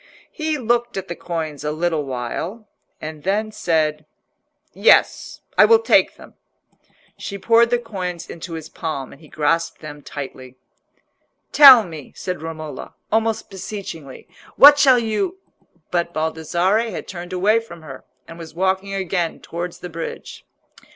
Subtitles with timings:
[0.31, 2.67] He looked at the coins a little while,
[2.99, 4.07] and then said—
[4.73, 6.33] "Yes, I will take them."
[7.19, 10.55] She poured the coins into his palm, and he grasped them tightly.
[11.51, 14.27] "Tell me," said Romola, almost beseechingly.
[14.55, 15.37] "What shall you—"
[15.91, 20.47] But Baldassarre had turned away from her, and was walking again towards the bridge.